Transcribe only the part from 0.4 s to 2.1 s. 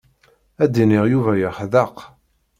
Ad d-iniɣ Yuba yeḥdeq.